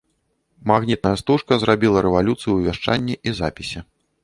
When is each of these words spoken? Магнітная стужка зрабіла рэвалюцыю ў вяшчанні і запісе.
Магнітная 0.71 1.11
стужка 1.21 1.53
зрабіла 1.65 2.03
рэвалюцыю 2.07 2.51
ў 2.55 2.59
вяшчанні 2.71 3.15
і 3.27 3.37
запісе. 3.45 3.79